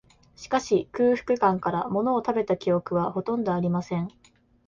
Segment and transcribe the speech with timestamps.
[0.35, 4.09] しかし、空腹感から、ものを食べた記憶は、ほとんどありません